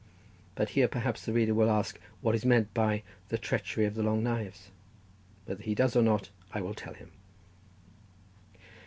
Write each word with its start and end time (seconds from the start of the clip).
But 0.55 0.69
here 0.69 0.87
perhaps 0.87 1.23
the 1.23 1.31
reader 1.31 1.53
will 1.53 1.69
ask 1.69 1.99
what 2.21 2.33
is 2.33 2.43
meant 2.43 2.73
by 2.73 3.03
"the 3.29 3.37
treachery 3.37 3.85
of 3.85 3.93
the 3.93 4.01
long 4.01 4.23
knives?" 4.23 4.71
whether 5.45 5.61
he 5.61 5.75
does 5.75 5.95
or 5.95 6.01
not 6.01 6.31
I 6.51 6.59
will 6.59 6.73
tell 6.73 6.95
him. 6.95 7.11